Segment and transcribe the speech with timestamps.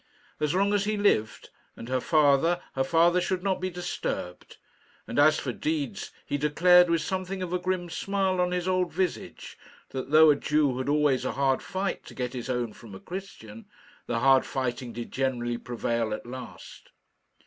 [0.39, 4.57] As long as he lived, and her father, her father should not be disturbed.
[5.07, 8.91] And as for deeds, he declared, with something of a grim smile on his old
[8.91, 9.59] visage,
[9.89, 12.99] that though a Jew had always a hard fight to get his own from a
[12.99, 13.67] Christian,
[14.07, 16.89] the hard fighting did generally prevail at last.